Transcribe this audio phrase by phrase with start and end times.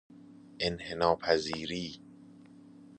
[0.59, 2.01] انحناپذیری